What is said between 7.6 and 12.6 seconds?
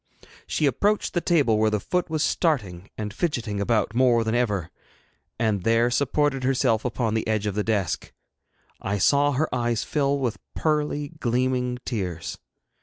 desk. I saw her eyes fill with pearly gleaming tears.